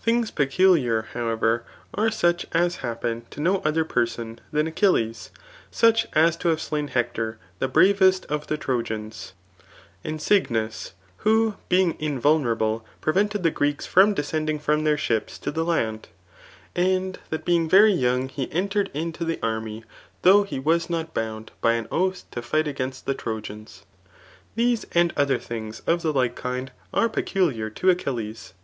Things 0.00 0.30
peculiar, 0.30 1.08
however, 1.12 1.64
are 1.92 2.08
such 2.08 2.46
as 2.52 2.76
happen 2.86 3.26
to 3.30 3.40
no 3.40 3.56
other 3.64 3.84
person, 3.84 4.40
than 4.52 4.68
Achilles; 4.68 5.32
such 5.72 6.06
as 6.12 6.36
to 6.36 6.50
haye 6.50 6.56
slain 6.60 6.86
Hector 6.86 7.38
the 7.58 7.66
bravest 7.66 8.26
of 8.26 8.46
the 8.46 8.56
Trojans; 8.56 9.32
and 10.04 10.22
Cygnus, 10.22 10.92
who 11.26 11.56
being 11.68 11.96
invulnerable 11.98 12.86
prevented 13.00 13.42
the 13.42 13.50
Greeks 13.50 13.86
from 13.86 14.14
descending 14.14 14.60
from 14.60 14.84
their 14.84 14.96
ships 14.96 15.36
to 15.40 15.50
the 15.50 15.64
land; 15.64 16.10
and 16.76 17.18
that 17.30 17.44
being 17.44 17.68
very 17.68 17.92
young 17.92 18.28
he 18.28 18.48
entered 18.52 18.88
into 18.94 19.24
the 19.24 19.40
army, 19.42 19.82
though 20.22 20.44
he 20.44 20.60
was 20.60 20.88
not 20.88 21.12
bound 21.12 21.50
by 21.60 21.72
an 21.72 21.88
oadi 21.88 22.22
to 22.30 22.40
fight 22.40 22.68
against 22.68 23.04
the 23.04 23.14
Trojans. 23.14 23.82
These, 24.54 24.86
and 24.94 25.12
other 25.16 25.40
things 25.40 25.80
of 25.88 26.02
the 26.02 26.12
like 26.12 26.36
kind, 26.36 26.70
are 26.94 27.08
peculiar 27.08 27.68
to 27.70 27.90
Achilles. 27.90 28.54